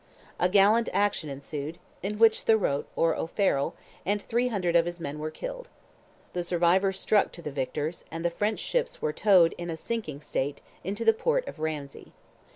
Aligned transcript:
A 0.39 0.49
gallant 0.49 0.89
action 0.93 1.29
ensued, 1.29 1.77
in 2.01 2.17
which 2.17 2.41
Thurot, 2.41 2.85
or 2.95 3.15
O'Farrell, 3.15 3.75
and 4.03 4.19
three 4.19 4.47
hundred 4.47 4.75
of 4.75 4.87
his 4.87 4.99
men 4.99 5.19
were 5.19 5.29
killed. 5.29 5.69
The 6.33 6.43
survivors 6.43 6.99
struck 6.99 7.31
to 7.33 7.41
the 7.43 7.51
victors, 7.51 8.03
and 8.09 8.25
the 8.25 8.31
French 8.31 8.57
ships 8.57 8.99
were 8.99 9.13
towed 9.13 9.53
in 9.59 9.69
a 9.69 9.77
sinking 9.77 10.21
state, 10.21 10.63
into 10.83 11.05
the 11.05 11.13
port 11.13 11.47
of 11.47 11.59
Ramsey. 11.59 12.13